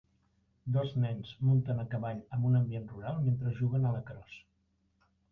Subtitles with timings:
[0.75, 4.41] Dos nens muntant a cavall en un ambient rural mentre juguen a lacrosse